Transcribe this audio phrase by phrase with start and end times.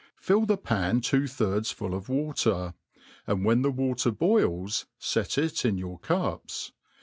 [0.17, 2.73] Fill the pan two thirds full of water,
[3.27, 6.71] and when the water boils, fet it in your cups.